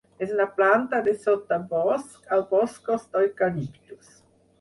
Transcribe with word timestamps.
És 0.25 0.29
una 0.35 0.45
planta 0.59 1.01
de 1.07 1.11
sotabosc 1.25 2.33
als 2.37 2.47
boscos 2.55 3.05
d'eucaliptus. 3.13 4.09